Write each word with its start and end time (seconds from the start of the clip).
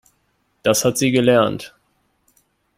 Das 0.63 0.83
hat 0.83 0.97
sie 0.97 1.11
gelernt. 1.11 1.75